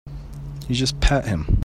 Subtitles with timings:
[0.67, 1.59] You just pat him.